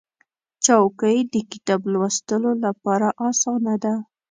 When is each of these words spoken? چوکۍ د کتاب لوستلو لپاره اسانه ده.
چوکۍ 0.65 1.19
د 1.33 1.35
کتاب 1.51 1.81
لوستلو 1.93 2.51
لپاره 2.65 3.07
اسانه 3.29 3.75
ده. 3.83 3.93